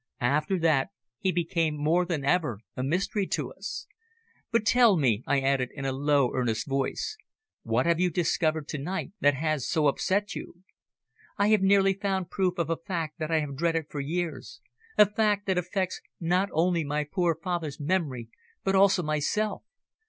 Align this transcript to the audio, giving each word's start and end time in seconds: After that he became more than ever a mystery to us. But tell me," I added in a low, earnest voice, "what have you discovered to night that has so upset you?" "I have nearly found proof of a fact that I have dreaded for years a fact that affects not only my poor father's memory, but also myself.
After 0.19 0.57
that 0.57 0.89
he 1.19 1.31
became 1.31 1.77
more 1.77 2.07
than 2.07 2.25
ever 2.25 2.61
a 2.75 2.81
mystery 2.81 3.27
to 3.27 3.53
us. 3.53 3.85
But 4.51 4.65
tell 4.65 4.97
me," 4.97 5.21
I 5.27 5.41
added 5.41 5.69
in 5.75 5.85
a 5.85 5.91
low, 5.91 6.31
earnest 6.33 6.65
voice, 6.67 7.15
"what 7.61 7.85
have 7.85 7.99
you 7.99 8.09
discovered 8.09 8.67
to 8.69 8.79
night 8.79 9.11
that 9.19 9.35
has 9.35 9.69
so 9.69 9.85
upset 9.85 10.33
you?" 10.33 10.63
"I 11.37 11.49
have 11.49 11.61
nearly 11.61 11.93
found 11.93 12.31
proof 12.31 12.57
of 12.57 12.71
a 12.71 12.77
fact 12.77 13.19
that 13.19 13.29
I 13.29 13.41
have 13.41 13.55
dreaded 13.55 13.91
for 13.91 13.99
years 13.99 14.59
a 14.97 15.05
fact 15.07 15.45
that 15.45 15.59
affects 15.59 16.01
not 16.19 16.49
only 16.51 16.83
my 16.83 17.03
poor 17.03 17.35
father's 17.35 17.79
memory, 17.79 18.29
but 18.63 18.73
also 18.73 19.03
myself. 19.03 19.61